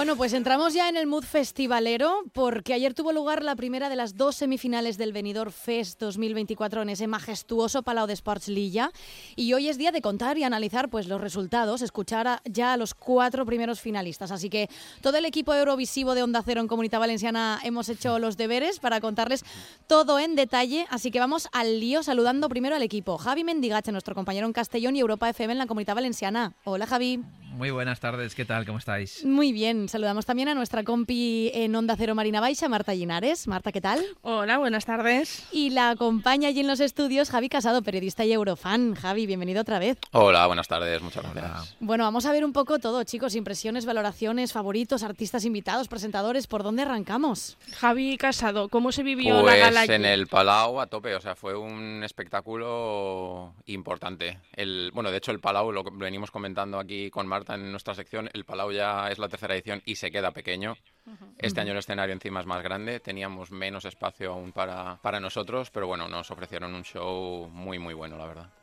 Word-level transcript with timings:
Bueno, 0.00 0.16
pues 0.16 0.32
entramos 0.32 0.72
ya 0.72 0.88
en 0.88 0.96
el 0.96 1.06
mood 1.06 1.24
festivalero 1.24 2.22
porque 2.32 2.72
ayer 2.72 2.94
tuvo 2.94 3.12
lugar 3.12 3.44
la 3.44 3.54
primera 3.54 3.90
de 3.90 3.96
las 3.96 4.16
dos 4.16 4.34
semifinales 4.34 4.96
del 4.96 5.12
Benidorm 5.12 5.52
Fest 5.52 6.00
2024 6.00 6.80
en 6.80 6.88
ese 6.88 7.06
majestuoso 7.06 7.82
Palau 7.82 8.06
de 8.06 8.14
Sports 8.14 8.48
Lilla 8.48 8.92
y 9.36 9.52
hoy 9.52 9.68
es 9.68 9.76
día 9.76 9.92
de 9.92 10.00
contar 10.00 10.38
y 10.38 10.44
analizar 10.44 10.88
pues 10.88 11.06
los 11.06 11.20
resultados, 11.20 11.82
escuchar 11.82 12.40
ya 12.46 12.72
a 12.72 12.78
los 12.78 12.94
cuatro 12.94 13.44
primeros 13.44 13.82
finalistas. 13.82 14.30
Así 14.30 14.48
que 14.48 14.70
todo 15.02 15.18
el 15.18 15.26
equipo 15.26 15.52
eurovisivo 15.52 16.14
de 16.14 16.22
Onda 16.22 16.40
Cero 16.42 16.62
en 16.62 16.66
Comunidad 16.66 17.00
Valenciana 17.00 17.60
hemos 17.62 17.90
hecho 17.90 18.18
los 18.18 18.38
deberes 18.38 18.80
para 18.80 19.02
contarles 19.02 19.44
todo 19.86 20.18
en 20.18 20.34
detalle, 20.34 20.86
así 20.88 21.10
que 21.10 21.20
vamos 21.20 21.46
al 21.52 21.78
lío 21.78 22.02
saludando 22.02 22.48
primero 22.48 22.74
al 22.74 22.82
equipo. 22.82 23.18
Javi 23.18 23.44
Mendigache, 23.44 23.92
nuestro 23.92 24.14
compañero 24.14 24.46
en 24.46 24.54
Castellón 24.54 24.96
y 24.96 25.00
Europa 25.00 25.28
FM 25.28 25.52
en 25.52 25.58
la 25.58 25.66
Comunidad 25.66 25.94
Valenciana. 25.94 26.54
Hola 26.64 26.86
Javi. 26.86 27.20
Muy 27.50 27.70
buenas 27.70 28.00
tardes, 28.00 28.34
¿qué 28.34 28.44
tal? 28.44 28.64
¿Cómo 28.64 28.78
estáis? 28.78 29.24
Muy 29.24 29.52
bien, 29.52 29.89
saludamos 29.90 30.24
también 30.24 30.48
a 30.48 30.54
nuestra 30.54 30.84
compi 30.84 31.50
en 31.52 31.74
Onda 31.74 31.96
Cero 31.96 32.14
Marina 32.14 32.40
Baixa, 32.40 32.68
Marta 32.68 32.94
Linares. 32.94 33.48
Marta, 33.48 33.72
¿qué 33.72 33.80
tal? 33.80 34.00
Hola, 34.22 34.58
buenas 34.58 34.86
tardes. 34.86 35.46
Y 35.52 35.70
la 35.70 35.90
acompaña 35.90 36.48
allí 36.48 36.60
en 36.60 36.68
los 36.68 36.80
estudios 36.80 37.28
Javi 37.28 37.48
Casado, 37.48 37.82
periodista 37.82 38.24
y 38.24 38.32
eurofan. 38.32 38.94
Javi, 38.94 39.26
bienvenido 39.26 39.60
otra 39.62 39.78
vez. 39.78 39.98
Hola, 40.12 40.46
buenas 40.46 40.68
tardes, 40.68 41.02
muchas 41.02 41.24
gracias. 41.24 41.76
Bueno, 41.80 42.04
vamos 42.04 42.24
a 42.24 42.32
ver 42.32 42.44
un 42.44 42.52
poco 42.52 42.78
todo, 42.78 43.02
chicos, 43.02 43.34
impresiones, 43.34 43.84
valoraciones, 43.84 44.52
favoritos, 44.52 45.02
artistas 45.02 45.44
invitados, 45.44 45.88
presentadores, 45.88 46.46
¿por 46.46 46.62
dónde 46.62 46.82
arrancamos? 46.82 47.58
Javi 47.72 48.16
Casado, 48.16 48.68
¿cómo 48.68 48.92
se 48.92 49.02
vivió 49.02 49.40
pues 49.40 49.58
la 49.58 49.70
gala? 49.70 49.84
en 49.84 50.04
el 50.04 50.28
Palau 50.28 50.80
a 50.80 50.86
tope, 50.86 51.14
o 51.16 51.20
sea, 51.20 51.34
fue 51.34 51.56
un 51.56 52.04
espectáculo 52.04 53.54
importante. 53.66 54.38
El, 54.54 54.92
bueno, 54.94 55.10
de 55.10 55.16
hecho 55.16 55.32
el 55.32 55.40
Palau, 55.40 55.72
lo 55.72 55.82
venimos 55.82 56.30
comentando 56.30 56.78
aquí 56.78 57.10
con 57.10 57.26
Marta 57.26 57.54
en 57.56 57.72
nuestra 57.72 57.94
sección, 57.94 58.30
el 58.32 58.44
Palau 58.44 58.70
ya 58.70 59.08
es 59.10 59.18
la 59.18 59.28
tercera 59.28 59.54
edición 59.54 59.79
y 59.84 59.96
se 59.96 60.10
queda 60.10 60.30
pequeño. 60.32 60.76
Este 61.38 61.60
año 61.60 61.72
el 61.72 61.78
escenario 61.78 62.12
encima 62.12 62.40
es 62.40 62.46
más 62.46 62.62
grande, 62.62 63.00
teníamos 63.00 63.50
menos 63.50 63.84
espacio 63.84 64.32
aún 64.32 64.52
para, 64.52 65.00
para 65.02 65.18
nosotros, 65.18 65.70
pero 65.70 65.86
bueno, 65.86 66.08
nos 66.08 66.30
ofrecieron 66.30 66.74
un 66.74 66.84
show 66.84 67.48
muy, 67.48 67.78
muy 67.78 67.94
bueno, 67.94 68.16
la 68.16 68.26
verdad. 68.26 68.59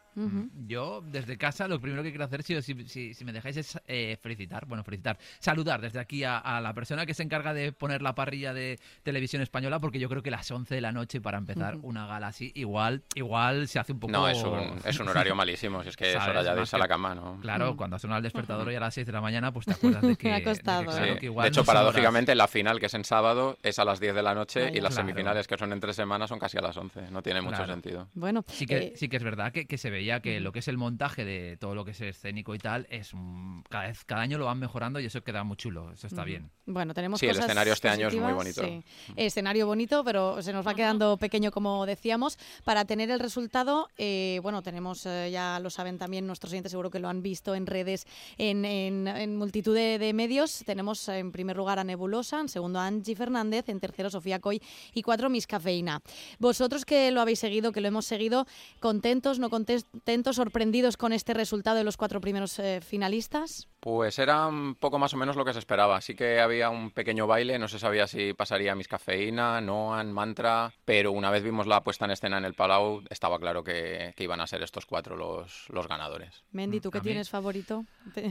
Yo, 0.68 1.02
desde 1.06 1.38
casa, 1.38 1.68
lo 1.68 1.80
primero 1.80 2.02
que 2.04 2.10
quiero 2.10 2.26
hacer, 2.26 2.44
si, 2.44 2.60
si, 2.62 3.14
si 3.14 3.26
me 3.26 3.32
dejáis, 3.32 3.58
es 3.58 3.80
eh, 3.88 4.18
felicitar, 4.22 4.66
bueno, 4.66 4.84
felicitar, 4.84 5.18
saludar 5.40 5.80
desde 5.82 6.00
aquí 6.00 6.24
a, 6.24 6.38
a, 6.40 6.60
la 6.62 6.74
persona 6.74 7.06
que 7.06 7.14
se 7.14 7.24
encarga 7.24 7.54
de 7.54 7.72
poner 7.72 8.02
la 8.02 8.16
parrilla 8.16 8.54
de 8.54 8.80
televisión 9.04 9.42
española, 9.42 9.80
porque 9.80 10.00
yo 10.00 10.10
creo 10.10 10.24
que 10.24 10.32
las 10.32 10.50
11 10.50 10.74
de 10.76 10.82
la 10.82 10.92
noche 10.92 11.22
para 11.22 11.38
empezar 11.38 11.78
una 11.84 12.08
gala 12.08 12.28
así, 12.28 12.52
igual 12.56 13.04
igual 13.16 13.68
se 13.68 13.80
hace 13.80 13.94
un 13.94 14.00
poco... 14.00 14.12
No, 14.14 14.28
es 14.28 14.42
un, 14.44 14.80
es 14.84 15.00
un 15.00 15.08
horario 15.10 15.36
malísimo, 15.36 15.84
si 15.84 15.90
es 15.90 15.96
que 15.98 16.10
es 16.12 16.16
hora 16.16 16.42
ya 16.44 16.56
de 16.56 16.62
irse 16.62 16.76
a 16.76 16.80
la 16.80 16.88
cama, 16.88 17.14
¿no? 17.14 17.40
Claro, 17.42 17.76
cuando 17.78 18.00
suena 18.00 18.18
el 18.18 18.24
despertador 18.24 18.72
y 18.72 18.76
a 18.76 18.80
las 18.80 18.94
6 18.94 19.06
de 19.08 19.14
la 19.14 19.22
mañana, 19.22 19.52
pues 19.52 19.66
te 19.66 19.74
acuerdas 19.74 20.02
de 20.02 20.16
que... 20.18 20.28
Me 20.30 20.36
ha 20.36 20.44
costado. 20.44 20.82
de, 20.82 20.88
que, 20.88 20.94
claro, 20.98 21.14
sí. 21.14 21.20
que 21.20 21.26
igual 21.28 21.44
de 21.46 21.50
hecho, 21.50 21.62
no 21.62 21.66
paradójicamente, 21.66 22.34
la 22.36 22.48
final, 22.48 22.80
que 22.80 22.88
es 22.88 22.94
en 22.94 23.04
sábado, 23.04 23.58
es 23.64 23.78
a 23.80 23.86
las 23.86 24.00
10 24.00 24.16
de 24.16 24.24
la 24.24 24.34
noche 24.34 24.72
y 24.74 24.82
las 24.82 24.94
Claro. 24.94 25.08
semifinales, 25.10 25.48
que 25.48 25.58
son 25.58 25.72
en 25.74 25.80
tres 25.80 25.96
semanas, 25.96 26.30
son 26.30 26.40
casi 26.40 26.58
a 26.58 26.62
las 26.62 26.76
11. 26.76 27.12
No 27.12 27.22
tiene 27.22 27.42
mucho 27.42 27.58
Claro. 27.58 27.74
sentido. 27.74 28.08
Bueno, 28.14 28.44
Sí 28.48 28.66
que, 28.66 28.78
eh, 28.78 28.94
sí 28.96 29.10
que 29.10 29.18
es 29.18 29.24
verdad 29.24 29.52
que, 29.52 29.66
que 29.68 29.78
se 29.78 29.90
veía 29.90 30.07
que 30.22 30.40
lo 30.40 30.52
que 30.52 30.60
es 30.60 30.68
el 30.68 30.78
montaje 30.78 31.24
de 31.26 31.58
todo 31.58 31.76
lo 31.76 31.86
que 31.86 31.92
es 31.92 32.02
escénico 32.02 32.56
y 32.56 32.58
tal 32.58 32.88
es 32.90 33.14
un- 33.14 33.64
cada 33.70 33.88
vez 33.88 34.04
cada 34.06 34.22
año 34.22 34.38
lo 34.38 34.46
van 34.46 34.60
mejorando 34.60 35.00
y 35.00 35.06
eso 35.06 35.22
queda 35.24 35.44
muy 35.44 35.58
chulo, 35.58 35.92
eso 35.92 36.08
está 36.08 36.24
bien. 36.24 36.50
Bueno, 36.66 36.94
tenemos 36.94 37.20
Sí, 37.20 37.28
el 37.28 37.38
escenario 37.38 37.74
este 37.74 37.88
año 37.90 38.08
es 38.08 38.16
muy 38.16 38.34
bonito. 38.34 38.62
sí. 38.64 38.84
Escenario 39.16 39.66
bonito, 39.68 40.04
pero 40.04 40.42
se 40.42 40.52
nos 40.54 40.66
va 40.66 40.74
quedando 40.74 41.18
pequeño, 41.18 41.52
como 41.52 41.86
decíamos. 41.86 42.38
Para 42.64 42.86
tener 42.86 43.10
el 43.12 43.20
resultado, 43.20 43.88
eh, 43.98 44.40
bueno, 44.44 44.62
tenemos, 44.62 45.06
eh, 45.06 45.30
ya 45.32 45.60
lo 45.60 45.70
saben 45.70 45.98
también 45.98 46.26
nuestros 46.28 46.52
oyentes, 46.52 46.72
seguro 46.72 46.90
que 46.90 47.00
lo 47.00 47.10
han 47.10 47.22
visto 47.22 47.56
en 47.56 47.66
redes, 47.68 48.06
en, 48.38 48.66
en- 48.66 49.08
en 49.08 49.38
multitud 49.38 49.74
de, 49.76 50.00
de 50.00 50.14
medios. 50.14 50.64
Tenemos 50.66 51.08
en 51.10 51.32
primer 51.32 51.56
lugar 51.58 51.80
a 51.80 51.84
Nebulosa, 51.84 52.40
en 52.40 52.50
segundo 52.50 52.80
a 52.80 52.88
Angie 52.88 53.16
Fernández, 53.16 53.70
en 53.70 53.80
tercero 53.80 54.10
Sofía 54.10 54.40
Coy 54.40 54.62
y 54.94 55.02
cuatro 55.02 55.30
Miss 55.30 55.48
Cafeína. 55.48 56.02
Vosotros 56.40 56.86
que 56.86 57.12
lo 57.12 57.22
habéis 57.22 57.40
seguido, 57.40 57.72
que 57.72 57.82
lo 57.82 57.88
hemos 57.88 58.06
seguido, 58.06 58.46
¿contentos, 58.80 59.40
no 59.40 59.50
contentos, 59.50 59.86
sorprendidos 60.34 60.98
con 60.98 61.14
este 61.14 61.34
resultado 61.34 61.78
de 61.78 61.84
los 61.84 61.98
cuatro 61.98 62.22
primeros 62.22 62.58
eh, 62.60 62.82
finalistas? 62.82 63.68
Pues 63.80 64.18
era 64.20 64.48
un 64.48 64.76
poco 64.76 64.98
más 64.98 65.14
o 65.14 65.18
menos 65.18 65.36
lo 65.36 65.46
que 65.46 65.54
se 65.54 65.60
esperaba. 65.60 66.02
Sí 66.02 66.16
que 66.16 66.40
había 66.40 66.70
un 66.72 66.90
pequeño 66.92 67.28
baile, 67.28 67.60
no 67.60 67.68
se 67.68 67.78
sabía 67.80 68.08
si 68.08 68.34
pasaría 68.34 68.74
Miss 68.76 68.88
Cafeína, 68.88 69.62
Noan, 69.62 70.12
Mantra, 70.12 70.74
pero 70.84 71.12
una 71.12 71.30
vez 71.30 71.44
vimos 71.44 71.68
la 71.68 71.84
puesta 71.84 72.06
en 72.06 72.12
escena 72.12 72.40
en 72.40 72.46
el 72.46 72.56
Palau, 72.56 73.04
estaba 73.12 73.38
claro 73.40 73.64
que, 73.64 74.14
que 74.18 74.24
iban 74.24 74.42
a 74.42 74.48
ser 74.48 74.64
estos 74.64 74.86
cuatro 74.88 75.16
los, 75.16 75.68
los 75.70 75.88
ganadores. 75.88 76.44
Mendy, 76.52 76.80
¿tú 76.82 76.90
qué 76.90 76.98
A 76.98 77.02
mí- 77.02 77.06
tienes 77.10 77.30
favorito? 77.30 77.86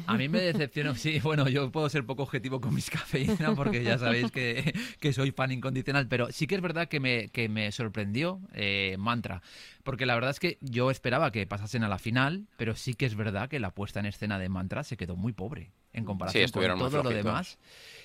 A 0.08 0.14
mí 0.16 0.28
me 0.28 0.40
decepcionó, 0.40 0.94
sí, 0.96 1.20
bueno, 1.22 1.48
yo 1.48 1.70
puedo 1.70 1.88
ser 1.88 2.04
poco 2.04 2.24
objetivo 2.24 2.60
con 2.60 2.74
mis 2.74 2.90
cafeína 2.90 3.54
porque 3.54 3.84
ya 3.84 3.98
sabéis 3.98 4.32
que, 4.32 4.74
que 5.00 5.12
soy 5.12 5.30
fan 5.30 5.52
incondicional, 5.52 6.08
pero 6.08 6.32
sí 6.32 6.46
que 6.48 6.56
es 6.56 6.60
verdad 6.60 6.88
que 6.88 6.98
me, 6.98 7.28
que 7.28 7.48
me 7.48 7.70
sorprendió 7.70 8.40
eh, 8.52 8.96
Mantra, 8.98 9.42
porque 9.84 10.06
la 10.06 10.14
verdad 10.14 10.30
es 10.32 10.40
que 10.40 10.58
yo 10.60 10.90
esperaba 10.90 11.30
que 11.30 11.46
pasasen 11.46 11.84
a 11.84 11.88
la 11.88 11.98
final, 11.98 12.48
pero 12.56 12.74
sí 12.74 12.94
que 12.94 13.06
es 13.06 13.14
verdad 13.14 13.48
que 13.48 13.60
la 13.60 13.70
puesta 13.70 14.00
en 14.00 14.06
escena 14.06 14.38
de 14.40 14.48
Mantra 14.48 14.82
se 14.82 14.96
quedó 14.96 15.14
muy 15.14 15.35
pobre 15.36 15.70
en 15.92 16.04
comparación 16.04 16.42
con 16.50 16.62
todo 16.90 17.02
lo 17.04 17.10
demás. 17.24 17.58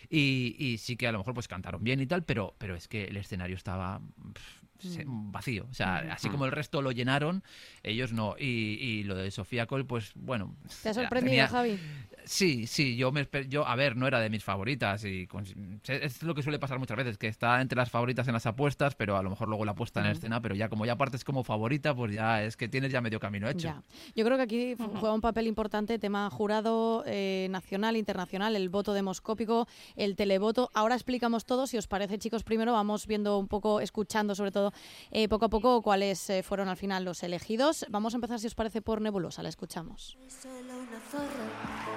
Y, 0.09 0.55
y 0.59 0.77
sí 0.77 0.95
que 0.97 1.07
a 1.07 1.11
lo 1.11 1.17
mejor 1.19 1.33
pues 1.33 1.47
cantaron 1.47 1.83
bien 1.83 1.99
y 2.01 2.05
tal, 2.05 2.23
pero, 2.23 2.53
pero 2.57 2.75
es 2.75 2.87
que 2.87 3.05
el 3.05 3.17
escenario 3.17 3.55
estaba 3.55 4.01
pff, 4.33 4.61
se- 4.79 5.03
vacío. 5.07 5.67
O 5.69 5.73
sea, 5.73 5.97
así 6.13 6.27
como 6.29 6.45
el 6.45 6.51
resto 6.51 6.81
lo 6.81 6.91
llenaron, 6.91 7.43
ellos 7.83 8.11
no. 8.13 8.35
Y, 8.37 8.45
y 8.45 9.03
lo 9.03 9.15
de 9.15 9.31
Sofía 9.31 9.65
Cole, 9.67 9.83
pues 9.85 10.11
bueno. 10.15 10.55
¿Te 10.83 10.89
ha 10.89 10.93
sorprendido, 10.93 11.31
tenía- 11.31 11.47
Javi? 11.47 11.79
Sí, 12.25 12.67
sí, 12.67 12.95
yo 12.95 13.11
me 13.11 13.27
yo 13.49 13.65
a 13.67 13.75
ver, 13.75 13.95
no 13.97 14.07
era 14.07 14.19
de 14.19 14.29
mis 14.29 14.43
favoritas 14.43 15.03
y 15.05 15.27
con- 15.27 15.45
es 15.87 16.23
lo 16.23 16.33
que 16.35 16.43
suele 16.43 16.59
pasar 16.59 16.79
muchas 16.79 16.97
veces, 16.97 17.17
que 17.17 17.27
está 17.27 17.61
entre 17.61 17.75
las 17.77 17.89
favoritas 17.89 18.27
en 18.27 18.33
las 18.33 18.45
apuestas, 18.45 18.95
pero 18.95 19.17
a 19.17 19.23
lo 19.23 19.29
mejor 19.29 19.47
luego 19.47 19.65
la 19.65 19.73
puesta 19.75 19.99
en 20.01 20.07
escena, 20.07 20.41
pero 20.41 20.55
ya 20.55 20.69
como 20.69 20.85
ya 20.85 20.95
partes 20.97 21.23
como 21.23 21.43
favorita, 21.43 21.95
pues 21.95 22.13
ya 22.13 22.43
es 22.43 22.55
que 22.57 22.67
tienes 22.67 22.91
ya 22.91 23.01
medio 23.01 23.19
camino 23.19 23.49
hecho. 23.49 23.67
Ya. 23.67 23.81
Yo 24.15 24.25
creo 24.25 24.37
que 24.37 24.43
aquí 24.43 24.75
juega 24.77 25.13
un 25.13 25.21
papel 25.21 25.47
importante 25.47 25.97
tema 25.99 26.29
jurado 26.29 27.03
eh, 27.05 27.47
nacional, 27.49 27.97
internacional, 27.97 28.55
el 28.55 28.69
voto 28.69 28.93
demoscópico, 28.93 29.67
el 29.95 30.15
televoto. 30.15 30.69
Ahora 30.73 30.95
explicamos 30.95 31.45
todo. 31.45 31.67
Si 31.67 31.77
os 31.77 31.87
parece, 31.87 32.17
chicos, 32.19 32.43
primero 32.43 32.73
vamos 32.73 33.07
viendo 33.07 33.37
un 33.37 33.47
poco, 33.47 33.79
escuchando 33.81 34.35
sobre 34.35 34.51
todo 34.51 34.73
eh, 35.11 35.27
poco 35.27 35.45
a 35.45 35.49
poco 35.49 35.81
cuáles 35.81 36.29
eh, 36.29 36.43
fueron 36.43 36.69
al 36.69 36.77
final 36.77 37.03
los 37.03 37.23
elegidos. 37.23 37.85
Vamos 37.89 38.13
a 38.13 38.17
empezar, 38.17 38.39
si 38.39 38.47
os 38.47 38.55
parece, 38.55 38.81
por 38.81 39.01
Nebulosa. 39.01 39.41
La 39.43 39.49
escuchamos. 39.49 40.17
Solo 40.27 40.53
una 40.79 40.99
zorra 41.09 41.90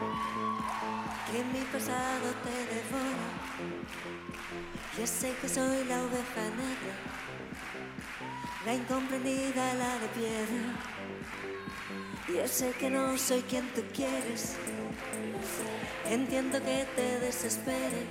que 1.31 1.44
mi 1.44 1.65
pasado 1.66 2.27
te 2.44 2.75
devora. 2.75 3.28
Yo 4.99 5.06
sé 5.06 5.34
que 5.41 5.49
soy 5.49 5.84
la 5.84 6.03
oveja 6.05 6.44
negra, 6.62 6.94
la 8.65 8.75
incomprendida, 8.75 9.75
la 9.75 9.99
de 9.99 10.09
piedra. 10.09 10.65
Yo 12.28 12.49
sé 12.49 12.72
que 12.72 12.91
no 12.91 13.19
soy 13.19 13.43
quien 13.43 13.66
tú 13.75 13.82
quieres. 13.93 14.56
Entiendo 16.09 16.59
que 16.61 16.87
te 16.97 17.19
desespere, 17.21 18.06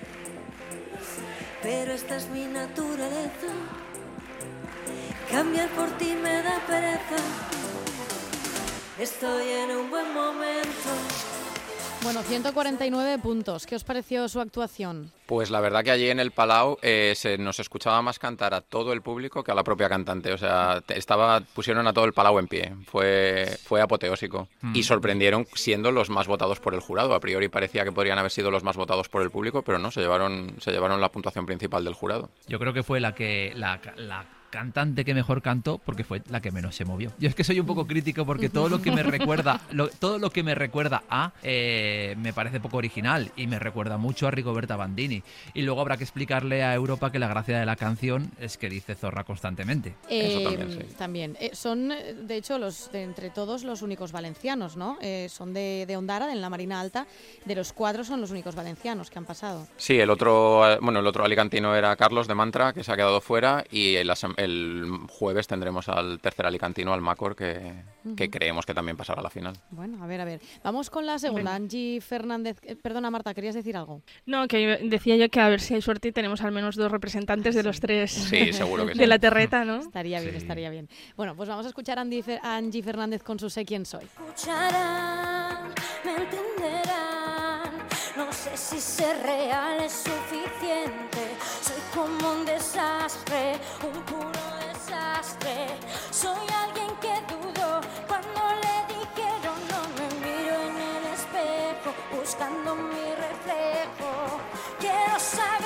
pero 1.61 1.93
esta 1.93 2.17
es 2.17 2.27
mi 2.29 2.45
naturaleza. 2.45 3.53
Cambiar 5.31 5.69
por 5.69 5.89
ti 5.97 6.13
me 6.21 6.43
da 6.43 6.59
pereza. 6.67 7.23
Estoy 8.99 9.49
en 9.49 9.71
un 9.71 9.89
buen 9.89 10.13
momento. 10.13 11.02
Bueno, 12.03 12.21
149 12.21 13.17
puntos. 13.19 13.65
¿Qué 13.65 13.77
os 13.77 13.85
pareció 13.85 14.27
su 14.27 14.41
actuación? 14.41 15.09
Pues 15.25 15.49
la 15.49 15.61
verdad 15.61 15.85
que 15.85 15.91
allí 15.91 16.09
en 16.09 16.19
el 16.19 16.31
Palau 16.31 16.77
eh, 16.81 17.13
se 17.15 17.37
nos 17.37 17.61
escuchaba 17.61 18.01
más 18.01 18.19
cantar 18.19 18.53
a 18.53 18.59
todo 18.59 18.91
el 18.91 19.01
público 19.01 19.41
que 19.41 19.51
a 19.51 19.55
la 19.55 19.63
propia 19.63 19.87
cantante. 19.87 20.33
O 20.33 20.37
sea, 20.37 20.83
estaba, 20.89 21.39
pusieron 21.39 21.87
a 21.87 21.93
todo 21.93 22.03
el 22.03 22.11
Palau 22.11 22.39
en 22.39 22.47
pie. 22.47 22.73
Fue, 22.87 23.57
fue 23.63 23.79
apoteósico. 23.79 24.49
Y 24.73 24.83
sorprendieron 24.83 25.47
siendo 25.55 25.91
los 25.91 26.09
más 26.09 26.27
votados 26.27 26.59
por 26.59 26.73
el 26.73 26.81
jurado. 26.81 27.13
A 27.13 27.21
priori 27.21 27.47
parecía 27.47 27.85
que 27.85 27.93
podrían 27.93 28.19
haber 28.19 28.31
sido 28.31 28.51
los 28.51 28.63
más 28.63 28.75
votados 28.75 29.07
por 29.07 29.21
el 29.21 29.31
público, 29.31 29.61
pero 29.61 29.79
no, 29.79 29.89
se 29.89 30.01
llevaron, 30.01 30.57
se 30.59 30.71
llevaron 30.71 30.99
la 30.99 31.09
puntuación 31.09 31.45
principal 31.45 31.85
del 31.85 31.93
jurado. 31.93 32.29
Yo 32.47 32.59
creo 32.59 32.73
que 32.73 32.83
fue 32.83 32.99
la 32.99 33.15
que 33.15 33.53
la, 33.55 33.79
la 33.95 34.25
cantante 34.53 35.03
que 35.03 35.15
mejor 35.15 35.41
cantó 35.41 35.79
porque 35.83 36.03
fue 36.03 36.21
la 36.29 36.39
que 36.39 36.51
menos 36.51 36.75
se 36.75 36.85
movió. 36.85 37.11
Yo 37.17 37.27
es 37.27 37.33
que 37.33 37.43
soy 37.43 37.59
un 37.59 37.65
poco 37.65 37.87
crítico 37.87 38.23
porque 38.23 38.49
todo 38.49 38.69
lo 38.69 38.81
que 38.83 38.91
me 38.91 39.01
recuerda, 39.03 39.61
lo- 39.71 39.87
todo 39.89 40.19
lo 40.19 40.29
que 40.29 40.43
me 40.43 40.53
recuerda 40.53 41.01
a 41.09 41.31
eh, 41.41 42.13
me 42.19 42.33
parece 42.33 42.59
poco 42.59 42.77
original 42.77 43.31
y 43.35 43.47
me 43.47 43.57
recuerda 43.57 43.97
mucho 43.97 44.27
a 44.27 44.31
Rigoberta 44.31 44.75
Bandini. 44.75 45.23
Y 45.55 45.63
luego 45.63 45.81
habrá 45.81 45.97
que 45.97 46.03
explicarle 46.03 46.63
a 46.63 46.75
Europa 46.75 47.11
que 47.11 47.17
la 47.17 47.27
gracia 47.27 47.59
de 47.59 47.65
la 47.65 47.75
canción 47.75 48.29
es 48.39 48.57
que 48.59 48.69
dice 48.69 48.93
zorra 48.93 49.23
constantemente. 49.23 49.95
Eso 50.07 50.39
Eh, 50.39 50.43
también, 50.43 50.71
sí. 50.71 50.95
también. 50.97 51.37
Eh, 51.39 51.49
son, 51.53 51.91
eh, 51.91 52.13
de 52.13 52.35
hecho, 52.37 52.59
los 52.59 52.91
de 52.91 53.01
entre 53.01 53.31
todos 53.31 53.63
los 53.63 53.81
únicos 53.81 54.11
valencianos, 54.11 54.77
¿no? 54.77 54.97
Eh, 55.01 55.27
son 55.29 55.53
de, 55.53 55.85
de 55.87 55.97
Ondara, 55.97 56.27
de 56.27 56.35
la 56.35 56.49
Marina 56.51 56.79
Alta. 56.79 57.07
De 57.45 57.55
los 57.55 57.73
cuatro 57.73 58.03
son 58.03 58.21
los 58.21 58.29
únicos 58.29 58.53
valencianos 58.53 59.09
que 59.09 59.17
han 59.17 59.25
pasado. 59.25 59.67
Sí, 59.77 59.99
el 59.99 60.11
otro, 60.11 60.77
bueno, 60.81 60.99
el 60.99 61.07
otro 61.07 61.25
alicantino 61.25 61.75
era 61.75 61.95
Carlos 61.95 62.27
de 62.27 62.35
Mantra, 62.35 62.71
que 62.73 62.83
se 62.83 62.91
ha 62.91 62.95
quedado 62.95 63.19
fuera, 63.19 63.63
y 63.71 63.95
el, 63.95 64.09
el 64.43 64.85
jueves 65.09 65.47
tendremos 65.47 65.89
al 65.89 66.19
tercer 66.19 66.45
alicantino, 66.45 66.93
al 66.93 67.01
Macor, 67.01 67.35
que, 67.35 67.73
que 68.15 68.29
creemos 68.29 68.65
que 68.65 68.73
también 68.73 68.97
pasará 68.97 69.19
a 69.19 69.23
la 69.23 69.29
final. 69.29 69.55
Bueno, 69.71 70.03
a 70.03 70.07
ver, 70.07 70.21
a 70.21 70.25
ver. 70.25 70.41
Vamos 70.63 70.89
con 70.89 71.05
la 71.05 71.17
segunda. 71.19 71.55
Angie 71.55 71.99
Fernández. 72.01 72.57
eh, 72.63 72.75
perdona, 72.75 73.09
Marta, 73.11 73.33
¿querías 73.33 73.55
decir 73.55 73.75
algo? 73.77 74.01
No, 74.25 74.47
que 74.47 74.79
decía 74.83 75.15
yo 75.15 75.29
que 75.29 75.39
a 75.41 75.49
ver 75.49 75.61
si 75.61 75.73
hay 75.73 75.81
suerte 75.81 76.09
y 76.09 76.11
tenemos 76.11 76.41
al 76.41 76.51
menos 76.51 76.75
dos 76.75 76.91
representantes 76.91 77.55
de 77.55 77.63
los 77.63 77.79
tres 77.79 78.11
Sí, 78.11 78.53
seguro 78.53 78.85
que 78.85 78.93
sí. 78.93 78.99
de 78.99 79.07
la 79.07 79.19
terreta, 79.19 79.65
¿no? 79.65 79.77
Estaría 79.77 80.19
bien, 80.19 80.31
Sí. 80.31 80.37
estaría 80.37 80.69
bien. 80.69 80.89
Bueno, 81.15 81.35
pues 81.35 81.49
vamos 81.49 81.65
a 81.65 81.69
escuchar 81.69 81.97
a 81.97 82.01
Andy 82.01 82.21
Fer- 82.21 82.39
a 82.43 82.55
Angie 82.57 82.83
Fernández 82.83 83.23
con 83.23 83.39
su 83.39 83.49
Sé 83.49 83.65
quién 83.65 83.85
soy. 83.85 84.03
escucharán, 84.05 85.69
me 86.05 86.11
entenderán. 86.15 87.71
No 88.15 88.31
sé 88.31 88.55
si 88.57 88.79
ser 88.79 89.17
real 89.23 89.79
es 89.81 89.91
suficiente. 89.91 91.19
Soy 91.61 91.81
como 91.93 92.33
un 92.33 92.45
desastre, 92.45 93.53
un 93.83 94.01
puro 94.03 94.29
desastre. 94.29 94.32
Soy 96.13 96.47
alguien 96.63 96.95
que 97.01 97.15
dudó 97.27 97.81
cuando 98.07 98.41
le 98.61 98.93
dijeron 98.93 99.57
no 99.67 99.81
me 99.97 100.07
miro 100.23 100.55
en 100.69 100.77
el 100.77 101.05
espejo, 101.11 101.91
buscando 102.15 102.75
mi 102.75 103.15
reflejo. 103.15 104.39
Quiero 104.79 105.19
saber 105.19 105.62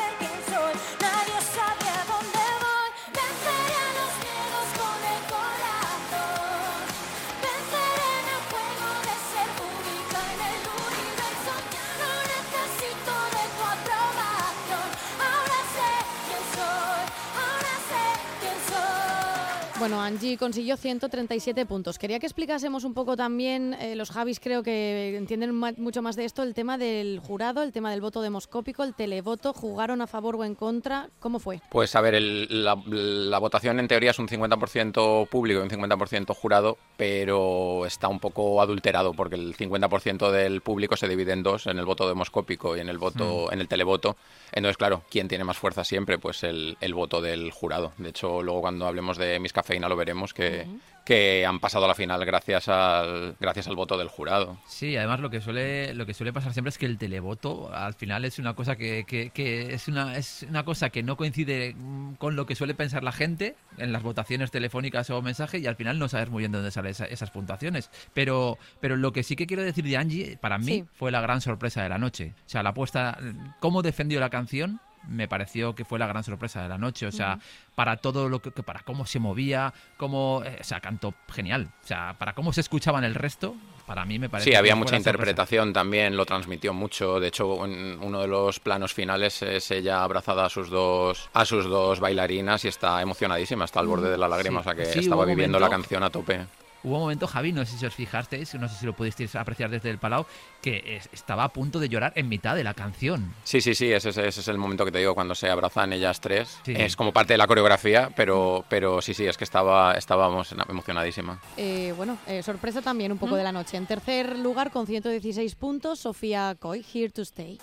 Bueno, 19.79 20.01
Angie 20.01 20.38
consiguió 20.39 20.75
137 20.75 21.68
puntos. 21.68 22.00
Quería 22.00 22.18
que 22.18 22.25
explicásemos 22.25 22.83
un 22.83 22.95
poco 22.95 23.15
también, 23.15 23.75
eh, 23.75 23.95
los 23.95 24.09
Javis 24.09 24.39
creo 24.39 24.63
que 24.63 25.15
entienden 25.15 25.53
mucho 25.53 26.01
más 26.01 26.15
de 26.15 26.25
esto, 26.25 26.41
el 26.41 26.56
tema 26.56 26.79
del 26.79 27.19
jurado, 27.19 27.62
el 27.62 27.71
tema 27.71 27.91
del 27.91 28.01
voto 28.01 28.21
demoscópico, 28.24 28.83
el 28.83 28.95
televoto, 28.95 29.53
jugaron 29.53 30.01
a 30.01 30.07
favor 30.07 30.35
o 30.35 30.44
en 30.44 30.56
contra, 30.56 31.09
¿cómo 31.19 31.38
fue? 31.39 31.62
Pues 31.69 31.95
a 31.95 32.01
ver, 32.01 32.15
el- 32.15 32.47
la, 32.65 32.75
la 32.88 33.38
votación 33.38 33.79
en 33.79 33.88
teoría 33.88 34.09
es 34.12 34.18
un 34.19 34.27
50% 34.27 35.27
público 35.29 35.59
y 35.59 35.63
un 35.63 35.69
50% 35.69 36.33
jurado, 36.33 36.80
pero 36.97 37.85
está 37.85 38.07
un 38.07 38.19
poco 38.19 38.59
adulterado 38.63 39.13
porque 39.13 39.35
el 39.35 39.56
50% 39.56 40.31
del 40.31 40.62
público 40.62 40.97
se 40.97 41.07
divide 41.07 41.33
en 41.33 41.44
dos, 41.44 41.68
en 41.68 41.77
el 41.77 41.85
voto 41.85 42.07
demoscópico 42.07 42.75
y 42.75 42.80
en 42.80 42.89
el 42.89 42.97
voto, 42.97 43.51
en 43.51 43.62
el 43.62 43.68
televoto. 43.68 44.18
Entonces, 44.51 44.77
claro, 44.77 45.03
¿quién 45.12 45.27
tiene 45.27 45.44
más 45.44 45.57
fuerza 45.57 45.83
siempre? 45.83 46.18
Pues 46.18 46.41
el, 46.44 46.77
el 46.81 46.95
voto 46.95 47.21
del 47.21 47.51
jurado. 47.51 47.94
De 48.00 48.09
hecho, 48.09 48.41
luego 48.41 48.62
cuando 48.62 48.88
hablemos 48.88 49.18
de 49.18 49.39
Miss 49.39 49.53
Cafeína 49.67 49.89
lo 49.89 49.97
veremos 49.97 50.33
que, 50.33 50.65
que 51.03 51.45
han 51.45 51.59
pasado 51.59 51.83
a 51.83 51.87
la 51.89 51.93
final 51.93 52.23
gracias 52.25 52.69
al, 52.69 53.35
gracias 53.37 53.67
al 53.67 53.75
voto 53.75 53.97
del 53.97 54.07
jurado. 54.07 54.57
Sí, 54.65 54.95
además 54.95 55.19
lo 55.19 55.29
que 55.29 55.41
suele 55.41 55.93
lo 55.93 56.05
que 56.05 56.13
suele 56.13 56.31
pasar 56.31 56.53
siempre 56.53 56.69
es 56.69 56.77
que 56.77 56.85
el 56.85 56.97
televoto 56.97 57.69
al 57.73 57.93
final 57.95 58.23
es 58.23 58.39
una 58.39 58.53
cosa 58.53 58.77
que, 58.77 59.03
que- 59.05 59.31
que 59.31 59.73
es 59.73 59.89
una 59.89 60.15
es 60.17 60.45
una 60.49 60.63
cosa 60.63 60.89
que 60.89 61.03
no 61.03 61.17
coincide 61.17 61.75
mm, 61.77 62.13
con 62.13 62.37
lo 62.37 62.45
que 62.45 62.55
suele 62.55 62.75
pensar 62.75 63.03
la 63.03 63.11
gente 63.11 63.55
en 63.77 63.91
las 63.91 64.03
votaciones 64.03 64.51
telefónicas 64.51 65.09
o 65.09 65.21
mensaje 65.21 65.59
y 65.59 65.67
al 65.67 65.75
final 65.75 65.99
no 65.99 66.07
sabes 66.07 66.29
muy 66.29 66.43
bien 66.43 66.53
de 66.53 66.59
dónde 66.59 66.71
salen 66.71 66.91
esa- 66.91 67.05
esas 67.07 67.29
puntuaciones. 67.31 67.91
Pero 68.13 68.57
pero 68.79 68.95
lo 68.95 69.11
que 69.11 69.23
sí 69.23 69.35
que 69.35 69.47
quiero 69.47 69.63
decir 69.63 69.83
de 69.83 69.97
Angie 69.97 70.37
para 70.37 70.57
mí 70.57 70.65
Sí. 70.67 70.85
fue 70.93 71.11
la 71.11 71.19
gran 71.19 71.41
sorpresa 71.41 71.83
de 71.83 71.89
la 71.89 71.97
noche. 71.97 72.33
O 72.45 72.49
sea, 72.49 72.63
la 72.63 72.69
apuesta 72.69 73.17
cómo 73.59 73.81
defendió 73.81 74.21
la 74.21 74.29
canción 74.29 74.79
me 75.07 75.27
pareció 75.27 75.74
que 75.75 75.86
fue 75.86 76.00
la 76.00 76.07
gran 76.07 76.24
sorpresa 76.24 76.62
de 76.62 76.69
la 76.69 76.77
noche. 76.77 77.07
O 77.07 77.12
sea, 77.12 77.39
para 77.75 77.98
todo 77.98 78.30
lo 78.30 78.42
que, 78.42 78.51
que- 78.51 78.63
para 78.63 78.81
cómo 78.81 79.06
se 79.06 79.19
movía, 79.19 79.74
cómo, 79.98 80.42
eh, 80.45 80.57
o 80.59 80.63
sea, 80.63 80.80
cantó 80.80 81.13
genial. 81.31 81.69
O 81.83 81.88
sea, 81.88 82.15
para 82.18 82.33
cómo 82.33 82.54
se 82.54 82.62
escuchaban 82.62 83.04
el 83.04 83.15
resto, 83.15 83.56
para 83.86 84.04
mí 84.06 84.19
me 84.19 84.27
parece 84.30 84.50
Sí, 84.50 84.56
había 84.56 84.75
mucha 84.75 84.89
sorpresa. 84.98 85.09
interpretación 85.12 85.71
también, 85.74 86.18
lo 86.18 86.25
transmitió 86.25 86.74
mucho. 86.74 87.19
De 87.19 87.27
hecho, 87.27 87.63
en 87.65 88.00
uno 88.01 88.19
de 88.21 88.27
los 88.27 88.59
planos 88.59 88.94
finales 88.94 89.42
es 89.44 89.71
ella 89.71 90.04
abrazada 90.04 90.45
a 90.45 90.50
sus 90.50 90.69
dos, 90.69 91.30
a 91.33 91.45
sus 91.45 91.65
dos 91.65 92.00
bailarinas 92.01 92.65
y 92.65 92.68
está 92.68 93.01
emocionadísima, 93.01 93.63
está 93.65 93.80
al 93.80 93.88
borde 93.88 94.09
de 94.09 94.18
la 94.18 94.27
lágrima, 94.27 94.62
Sí. 94.62 94.69
o 94.69 94.74
sea 94.74 94.75
que 94.75 94.86
Sí, 94.92 95.00
estaba 95.00 95.24
viviendo 95.25 95.59
la 95.59 95.69
canción 95.69 96.04
a 96.04 96.09
tope. 96.09 96.45
Hubo 96.83 96.95
un 96.95 97.01
momento, 97.01 97.27
Javi, 97.27 97.51
no 97.51 97.65
sé 97.65 97.77
si 97.77 97.85
os 97.85 97.94
fijasteis, 97.94 98.53
no 98.56 98.68
sé 98.69 98.75
si 98.75 98.85
lo 98.85 98.94
pudisteis 98.94 99.35
apreciar 99.35 99.69
desde 99.69 99.89
el 99.89 99.97
Palau, 99.97 100.25
que 100.62 100.97
es- 100.97 101.09
estaba 101.12 101.44
a 101.44 101.50
punto 101.50 101.79
de 101.79 101.89
llorar 101.89 102.13
en 102.15 102.29
mitad 102.29 102.56
de 102.56 102.63
la 102.63 102.74
canción. 102.74 103.33
Sí, 103.44 103.62
sí, 103.62 103.74
sí, 103.75 103.91
ese, 103.91 104.09
ese 104.09 104.27
es 104.27 104.47
el 104.47 104.57
momento 104.57 104.85
que 104.85 104.91
te 104.91 105.00
digo, 105.00 105.15
cuando 105.15 105.35
se 105.35 105.50
abrazan 105.50 105.91
ellas 105.94 106.21
tres. 106.21 106.57
Sí. 106.63 106.74
Es 106.77 106.95
como 106.95 107.12
parte 107.12 107.33
de 107.33 107.38
la 107.39 107.47
coreografía, 107.47 108.12
pero, 108.15 108.63
pero 108.69 109.01
sí, 109.01 109.13
sí, 109.13 109.25
es 109.25 109.38
que 109.38 109.44
estaba, 109.44 109.94
estábamos 109.95 110.53
emocionadísima. 110.69 111.39
Eh, 111.57 111.94
bueno, 111.97 112.18
eh, 112.27 112.44
sorpresa 112.44 112.81
también 112.81 113.12
un 113.12 113.18
poco 113.18 113.35
de 113.35 113.44
la 113.44 113.51
noche. 113.51 113.75
En 113.77 113.85
tercer 113.88 114.38
lugar, 114.39 114.71
con 114.71 114.85
116 114.88 115.56
puntos, 115.56 116.00
Sofía 116.00 116.56
Coy, 116.59 116.85
Here 116.94 117.09
to 117.09 117.23
Stay. 117.23 117.57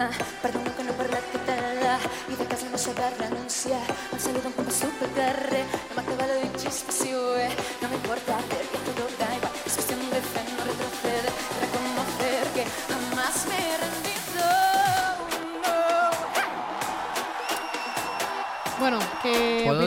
Ah, 0.00 0.10
perdono 0.42 0.70
que 0.76 0.84
no 0.84 0.92
parla 0.92 1.18
que 1.32 1.38
te 1.38 1.56
la 1.82 1.98
i 2.30 2.36
de 2.36 2.44
casa 2.46 2.66
no 2.70 2.78
se 2.78 2.92
va 2.94 3.08
a 3.08 3.10
renunciar. 3.10 3.82
Un 4.12 4.20
saludo 4.20 4.46
un 4.46 4.52
poco 4.52 4.70
super 4.70 5.08
terre, 5.08 5.64
no 5.96 6.16
vale 6.16 6.34
de 6.34 6.52
chispación. 6.56 7.50
No 7.82 7.88
me 7.88 7.96
importa 7.96 8.38
hacer 8.38 8.64
que 8.67 8.67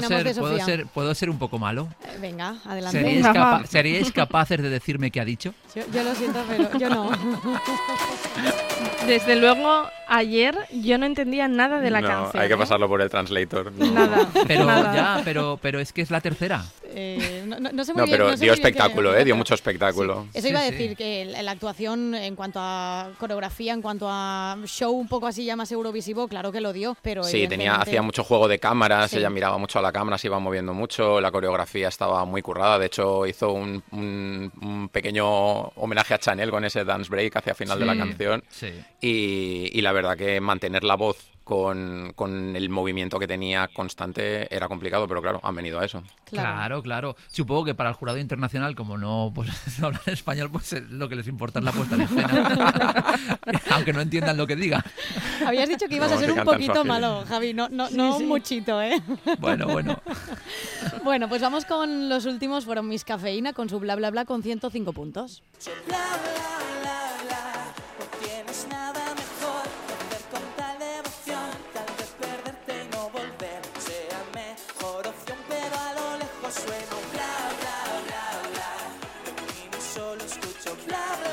opinamos 0.06 0.24
ser, 0.24 0.36
de 0.36 0.42
¿puedo, 0.42 0.66
ser, 0.66 0.86
¿Puedo 0.88 1.16
ser 1.16 1.30
un 1.30 1.38
poco 1.40 1.60
malo? 1.60 1.88
Eh, 2.04 2.18
venga, 2.20 2.56
adelante. 2.66 3.00
¿Seríais, 3.00 3.26
capa- 3.26 3.40
va. 3.60 3.66
¿Seríais 3.66 4.12
capaces 4.12 4.62
de 4.62 4.70
decirme 4.70 5.12
qué 5.12 5.22
ha 5.22 5.26
dicho? 5.26 5.54
Yo, 5.76 5.84
yo 5.94 6.04
lo 6.04 6.14
siento, 6.16 6.44
pero 6.48 6.78
yo 6.78 6.90
no. 6.90 7.12
Desde 9.08 9.36
luego, 9.36 9.88
ayer 10.08 10.56
yo 10.72 10.98
no 10.98 11.06
entendía 11.06 11.48
nada 11.48 11.80
de 11.80 11.90
la 11.90 12.02
no, 12.02 12.08
canción. 12.08 12.42
hay 12.42 12.48
que 12.48 12.54
¿eh? 12.54 12.58
pasarlo 12.58 12.88
por 12.88 13.02
el 13.02 13.10
translator. 13.10 13.72
no. 13.72 13.92
Nada. 13.92 14.28
Pero 14.48 14.66
nada. 14.66 14.96
ya, 14.96 15.22
pero, 15.24 15.60
pero 15.62 15.80
es 15.80 15.92
que 15.94 16.02
es 16.02 16.12
la 16.12 16.22
tercera. 16.22 16.64
Eh, 16.94 17.44
no, 17.46 17.60
no- 17.60 17.72
no 17.72 17.84
sé 17.86 17.94
muy 17.94 18.02
No, 18.02 18.06
bien- 18.06 18.18
pero 18.18 18.30
no 18.32 18.38
sé 18.38 18.44
dio 18.46 18.52
muy 18.54 18.56
bien 18.60 18.64
qué- 18.64 18.70
espectáculo, 18.70 19.16
¿eh? 19.16 19.24
Dio 19.26 19.36
mucho 19.36 19.54
espectáculo. 19.56 20.28
Eso 20.34 20.44
Sí, 20.48 20.50
iba 20.50 20.60
a 20.62 20.66
sí. 20.66 20.72
decir 20.72 20.96
que 20.98 21.26
la, 21.26 21.52
actuación 21.52 22.16
en 22.16 22.36
cuanto 22.36 22.60
a 22.62 23.12
coreografía, 23.20 23.74
en 23.74 23.82
cuanto 23.82 24.08
a 24.10 24.58
show 24.66 24.92
un 24.92 25.08
poco 25.08 25.28
así 25.28 25.46
ya 25.46 25.56
más 25.56 25.72
eurovisivo, 25.72 26.28
claro 26.28 26.52
que 26.52 26.62
lo 26.62 26.74
dio, 26.74 26.96
pero 27.02 27.24
Sí, 27.24 27.48
tenía, 27.48 27.76
hacía 27.76 28.02
mucho 28.02 28.24
juego 28.24 28.48
de 28.48 28.60
cámaras, 28.60 29.12
Sí. 29.12 29.18
ella 29.18 29.30
miraba 29.30 29.58
mucho 29.58 29.80
a 29.80 29.82
la 29.82 29.92
cámara, 29.92 30.18
se 30.18 30.28
iba 30.28 30.40
moviendo 30.40 30.74
mucho, 30.74 31.20
la 31.22 31.32
coreografía 31.32 31.88
estaba 31.88 32.24
muy 32.26 32.42
currada, 32.42 32.80
de 32.80 32.86
hecho 32.88 33.26
hizo 33.28 33.52
un, 33.52 33.84
un- 33.92 34.52
un 34.62 34.90
pequeño 34.90 35.28
homenaje 35.28 36.14
a 36.14 36.20
Chanel 36.20 36.50
con 36.52 36.64
ese 36.66 36.84
dance 36.86 37.10
break 37.10 37.36
hacia 37.38 37.54
final 37.56 37.80
de 37.80 37.86
la 37.86 37.96
canción 37.98 38.44
Sí. 38.50 38.68
y, 39.02 39.70
y 39.78 39.82
la 39.82 39.92
verdad 39.92 40.18
que 40.18 40.40
mantener 40.42 40.84
la 40.84 40.96
voz 40.96 41.18
con, 41.52 42.14
con 42.16 42.56
el 42.56 42.70
movimiento 42.70 43.20
que 43.20 43.28
tenía 43.28 43.68
constante 43.68 44.48
era 44.56 44.70
complicado, 44.70 45.06
pero 45.06 45.22
claro, 45.22 45.42
han 45.44 45.54
venido 45.54 45.82
a 45.82 45.86
eso. 45.86 46.02
Claro. 46.24 46.56
Claro. 46.56 46.82
claro, 46.82 47.16
Supongo 47.30 47.66
que 47.66 47.76
para 47.76 47.90
el 47.90 47.96
jurado 47.96 48.18
internacional, 48.20 48.74
como 48.74 48.98
no, 48.98 49.34
pues, 49.36 49.50
no 49.80 49.88
hablan 49.88 50.02
español, 50.06 50.50
pues 50.50 50.72
eh, 50.72 50.82
lo 50.90 51.10
que 51.10 51.18
les 51.18 51.28
importa 51.28 51.60
es 51.60 51.66
la 51.66 51.74
puesta 51.74 51.96
en 51.96 52.02
escena. 52.04 53.20
Aunque 53.72 53.92
no 53.92 54.00
entiendan 54.00 54.38
lo 54.38 54.48
que 54.48 54.56
diga. 54.56 54.82
Habías 55.46 55.68
dicho 55.68 55.90
que 55.90 55.96
ibas 55.98 56.10
No, 56.10 56.16
a 56.16 56.20
ser 56.20 56.32
se 56.32 56.40
un 56.40 56.46
poquito 56.46 56.86
malo, 56.86 57.26
Javi, 57.28 57.54
no, 57.54 57.68
no, 57.68 57.90
no 57.90 58.16
sí. 58.18 58.24
un 58.24 58.30
muchito, 58.30 58.82
¿eh? 58.82 59.02
Bueno, 59.40 59.68
bueno. 59.68 60.02
bueno, 61.04 61.28
pues 61.28 61.42
vamos 61.42 61.66
con 61.66 62.08
los 62.08 62.26
últimos, 62.28 62.64
fueron 62.64 62.88
Miss 62.88 63.04
Cafeína 63.04 63.52
con 63.52 63.68
su 63.68 63.78
bla 63.82 63.98
bla 63.98 64.10
bla 64.10 64.24
con 64.24 64.42
105 64.42 64.94
puntos. 64.94 65.44
Bla 65.86 65.98
Love. 80.90 81.31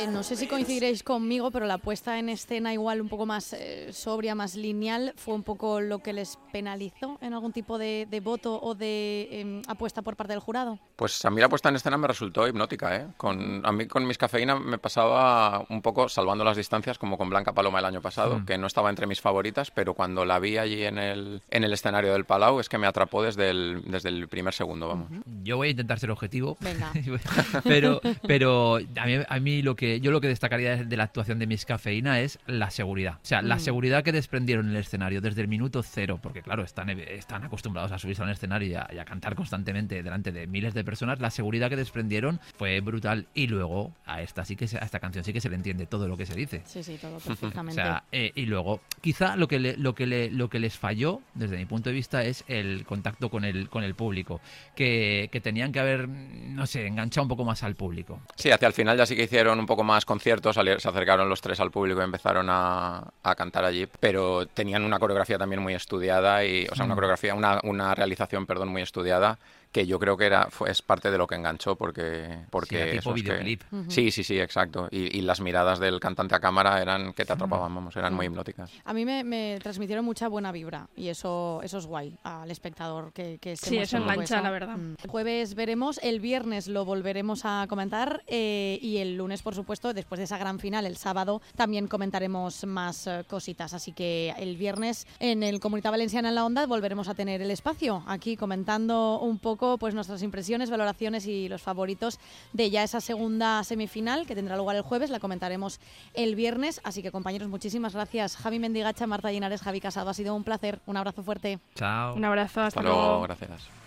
Eh, 0.00 0.06
no 0.06 0.22
sé 0.22 0.36
si 0.36 0.46
coincidiréis 0.46 1.02
conmigo, 1.02 1.50
pero 1.50 1.66
la 1.66 1.78
puesta 1.78 2.18
en 2.18 2.28
escena 2.28 2.72
igual 2.72 3.00
un 3.00 3.08
poco 3.08 3.26
más 3.26 3.52
eh, 3.52 3.92
sobria, 3.92 4.34
más 4.34 4.54
lineal, 4.54 5.12
fue 5.16 5.34
un 5.34 5.42
poco 5.42 5.80
lo 5.80 5.98
que 5.98 6.12
les 6.12 6.38
penalizó 6.52 7.18
en 7.20 7.34
algún 7.34 7.52
tipo 7.52 7.76
de, 7.78 8.06
de 8.10 8.20
voto 8.20 8.60
o 8.62 8.74
de 8.74 9.28
em, 9.30 9.62
apuesta 9.68 10.02
por 10.02 10.16
parte 10.16 10.32
del 10.32 10.40
jurado. 10.40 10.78
Pues 10.96 11.24
a 11.24 11.30
mí 11.30 11.40
la 11.40 11.48
puesta 11.48 11.68
en 11.68 11.76
escena 11.76 11.96
me 11.98 12.06
resultó 12.08 12.46
hipnótica, 12.46 12.96
¿eh? 12.96 13.06
Con, 13.16 13.64
a 13.64 13.72
mí 13.72 13.86
con 13.86 14.06
mis 14.06 14.18
cafeína 14.18 14.58
me 14.58 14.78
pasaba 14.78 15.64
un 15.68 15.82
poco 15.82 16.08
salvando 16.08 16.44
las 16.44 16.56
distancias 16.56 16.98
como 16.98 17.18
con 17.18 17.28
Blanca 17.28 17.52
Paloma 17.52 17.78
el 17.78 17.84
año 17.84 18.00
pasado, 18.00 18.38
Mm. 18.40 18.46
que 18.46 18.58
no 18.58 18.66
estaba 18.66 18.90
entre 18.90 19.06
mis 19.06 19.20
favoritas, 19.20 19.70
pero 19.70 19.94
cuando 19.94 20.24
la 20.24 20.38
vi 20.38 20.56
allí 20.58 20.84
en 20.84 20.98
el, 20.98 21.42
en 21.50 21.64
el 21.64 21.72
escenario 21.72 22.12
del 22.12 22.24
Palau 22.24 22.60
es 22.60 22.68
que 22.68 22.78
me 22.78 22.86
atrapó 22.86 23.22
desde 23.22 23.50
el, 23.50 23.82
desde 23.86 24.08
el 24.08 24.28
primer 24.28 24.54
segundo, 24.54 24.88
vamos. 24.88 25.08
Yo 25.42 25.56
voy 25.56 25.68
a 25.68 25.70
intentar 25.72 25.98
ser 25.98 26.10
objetivo. 26.10 26.56
Venga. 26.60 26.92
pero 27.64 28.00
pero 28.26 28.76
a, 28.96 29.06
mí, 29.06 29.14
a 29.28 29.40
mí 29.40 29.62
lo 29.62 29.76
que 29.76 29.89
yo 29.98 30.12
lo 30.12 30.20
que 30.20 30.28
destacaría 30.28 30.76
de 30.84 30.96
la 30.96 31.04
actuación 31.04 31.38
de 31.40 31.46
Miss 31.46 31.64
Cafeína 31.64 32.20
es 32.20 32.38
la 32.46 32.70
seguridad. 32.70 33.14
O 33.14 33.24
sea, 33.26 33.42
la 33.42 33.56
Mm. 33.56 33.60
seguridad 33.60 34.04
que 34.04 34.12
desprendieron 34.12 34.66
en 34.66 34.72
el 34.72 34.76
escenario 34.82 35.20
desde 35.20 35.40
el 35.40 35.48
minuto 35.48 35.82
cero, 35.82 36.20
porque 36.22 36.42
claro, 36.42 36.62
están, 36.62 36.90
están 36.90 37.42
acostumbrados 37.44 37.90
a 37.92 37.98
subirse 37.98 38.22
al 38.22 38.30
escenario 38.30 38.68
y 38.68 38.74
a, 38.74 38.88
y 38.94 38.98
a 38.98 39.04
cantar 39.04 39.34
constantemente 39.34 40.02
delante 40.02 40.30
de 40.32 40.46
miles 40.46 40.74
de 40.74 40.84
personas. 40.84 41.18
La 41.20 41.30
seguridad 41.30 41.68
que 41.68 41.76
desprendieron 41.76 42.38
fue 42.56 42.78
brutal. 42.80 43.26
Y 43.34 43.46
luego 43.46 43.92
a 44.06 44.22
esta 44.22 44.44
sí 44.44 44.54
que 44.56 44.68
se- 44.68 44.76
a 44.78 44.82
esta 44.82 45.00
canción 45.00 45.24
sí 45.24 45.32
que 45.32 45.40
se 45.40 45.48
le 45.48 45.56
entiende 45.56 45.86
todo 45.86 46.06
lo 46.06 46.16
que 46.16 46.26
se 46.26 46.34
dice. 46.34 46.62
Sí, 46.66 46.82
sí, 46.82 46.98
todo 47.00 47.16
O 47.16 47.20
perfectamente. 47.20 47.80
sea, 47.82 48.04
eh, 48.12 48.32
y 48.34 48.46
luego, 48.46 48.80
quizá 49.00 49.36
lo 49.36 49.48
que, 49.48 49.58
le- 49.58 49.76
lo, 49.76 49.94
que 49.94 50.06
le- 50.06 50.30
lo 50.30 50.48
que 50.50 50.58
les 50.60 50.76
falló, 50.78 51.22
desde 51.34 51.56
mi 51.56 51.64
punto 51.66 51.88
de 51.90 51.94
vista, 51.94 52.22
es 52.24 52.44
el 52.48 52.84
contacto 52.84 53.30
con 53.30 53.44
el, 53.44 53.68
con 53.70 53.82
el 53.84 53.94
público. 53.94 54.40
Que, 54.76 55.28
que 55.32 55.40
tenían 55.40 55.72
que 55.72 55.80
haber, 55.80 56.08
no 56.08 56.66
sé, 56.66 56.86
enganchado 56.86 57.22
un 57.24 57.28
poco 57.28 57.44
más 57.44 57.62
al 57.62 57.74
público. 57.76 58.20
Sí, 58.36 58.50
hacia 58.50 58.68
el 58.68 58.74
final 58.74 58.96
ya 58.96 59.06
sí 59.06 59.16
que 59.16 59.24
hicieron 59.24 59.58
un 59.58 59.66
poco 59.66 59.79
más 59.82 60.04
conciertos, 60.04 60.56
se 60.56 60.88
acercaron 60.88 61.28
los 61.28 61.40
tres 61.40 61.60
al 61.60 61.70
público 61.70 62.00
y 62.00 62.04
empezaron 62.04 62.46
a, 62.50 63.04
a 63.22 63.34
cantar 63.34 63.64
allí, 63.64 63.86
pero 64.00 64.46
tenían 64.46 64.84
una 64.84 64.98
coreografía 64.98 65.38
también 65.38 65.62
muy 65.62 65.74
estudiada 65.74 66.44
y, 66.44 66.66
o 66.70 66.74
sea, 66.74 66.84
una 66.84 66.94
Mm. 66.94 66.96
coreografía, 66.96 67.34
una, 67.34 67.60
una 67.64 67.94
realización, 67.94 68.46
perdón, 68.46 68.68
muy 68.68 68.82
estudiada 68.82 69.38
que 69.72 69.86
yo 69.86 70.00
creo 70.00 70.16
que 70.16 70.26
era 70.26 70.48
fue, 70.50 70.68
es 70.68 70.82
parte 70.82 71.12
de 71.12 71.16
lo 71.18 71.28
que 71.28 71.36
enganchó 71.36 71.76
porque 71.76 72.40
porque 72.50 72.90
Sí, 72.90 72.98
tipo 72.98 73.14
que- 73.14 73.22
videoclip. 73.22 73.62
Sí 73.88 74.10
sí 74.10 74.24
sí 74.24 74.40
exacto 74.40 74.88
y, 74.90 75.16
y 75.16 75.20
las 75.20 75.40
miradas 75.40 75.78
del 75.78 76.00
cantante 76.00 76.34
a 76.34 76.40
cámara 76.40 76.82
eran 76.82 77.12
que 77.12 77.24
te 77.24 77.32
atrapaban 77.34 77.72
vamos 77.72 77.94
eran 77.96 78.12
muy 78.14 78.26
hipnóticas 78.26 78.68
A 78.84 78.92
mí 78.92 79.04
me, 79.04 79.22
me 79.22 79.60
transmitieron 79.62 80.04
mucha 80.04 80.26
buena 80.26 80.50
vibra 80.50 80.88
y 80.96 81.06
eso, 81.06 81.60
eso 81.62 81.78
es 81.78 81.86
guay 81.86 82.18
al 82.24 82.50
espectador 82.50 83.12
que, 83.12 83.38
que 83.40 83.56
se 83.56 83.66
Sí, 83.70 83.78
eso 83.78 83.98
engancha, 83.98 84.34
eso. 84.38 84.42
la 84.42 84.50
verdad. 84.50 84.76
Mm. 84.76 84.96
El 85.04 85.08
jueves 85.10 85.54
veremos, 85.54 86.00
el 86.02 86.18
viernes 86.18 86.66
lo 86.66 86.84
volveremos 86.84 87.42
a 87.44 87.66
comentar 87.68 88.24
eh, 88.26 88.76
y 88.82 88.96
el 88.98 89.16
lunes, 89.16 89.40
por 89.42 89.54
supuesto, 89.54 89.69
después 89.70 90.18
de 90.18 90.24
esa 90.24 90.36
gran 90.36 90.58
final, 90.58 90.84
el 90.84 90.96
sábado, 90.96 91.40
también 91.54 91.86
comentaremos 91.86 92.66
más 92.66 93.06
eh, 93.06 93.24
cositas. 93.28 93.72
Así 93.72 93.92
que 93.92 94.34
el 94.36 94.56
viernes 94.56 95.06
en 95.20 95.44
el 95.44 95.60
Comunidad 95.60 95.92
Valenciana 95.92 96.30
en 96.30 96.34
la 96.34 96.44
Onda 96.44 96.66
volveremos 96.66 97.06
a 97.06 97.14
tener 97.14 97.40
el 97.40 97.52
espacio 97.52 98.02
aquí 98.08 98.36
comentando 98.36 99.20
un 99.20 99.38
poco 99.38 99.78
pues 99.78 99.94
nuestras 99.94 100.22
impresiones, 100.22 100.70
valoraciones 100.70 101.26
y 101.26 101.48
los 101.48 101.62
favoritos 101.62 102.18
de 102.52 102.70
ya 102.70 102.82
esa 102.82 103.00
segunda 103.00 103.62
semifinal 103.62 104.26
que 104.26 104.34
tendrá 104.34 104.56
lugar 104.56 104.74
el 104.74 104.82
jueves. 104.82 105.10
La 105.10 105.20
comentaremos 105.20 105.78
el 106.14 106.34
viernes. 106.34 106.80
Así 106.82 107.00
que 107.00 107.12
compañeros, 107.12 107.48
muchísimas 107.48 107.94
gracias. 107.94 108.36
Javi 108.36 108.58
Mendigacha, 108.58 109.06
Marta 109.06 109.30
Linares, 109.30 109.62
Javi 109.62 109.80
Casado. 109.80 110.10
Ha 110.10 110.14
sido 110.14 110.34
un 110.34 110.42
placer. 110.42 110.80
Un 110.86 110.96
abrazo 110.96 111.22
fuerte. 111.22 111.60
Chao. 111.76 112.16
Un 112.16 112.24
abrazo, 112.24 112.62
hasta, 112.62 112.80
hasta 112.80 112.82
luego 112.82 113.22
gracias 113.22 113.80